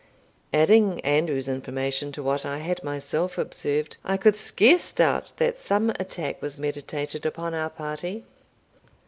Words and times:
Adding 0.51 0.99
Andrew's 1.01 1.47
information 1.47 2.11
to 2.13 2.23
what 2.23 2.43
I 2.43 2.57
had 2.57 2.83
myself 2.83 3.37
observed, 3.37 3.97
I 4.03 4.17
could 4.17 4.35
scarce 4.35 4.91
doubt 4.91 5.33
that 5.37 5.59
some 5.59 5.91
attack 5.91 6.41
was 6.41 6.57
meditated 6.57 7.23
upon 7.23 7.53
our 7.53 7.69
party. 7.69 8.23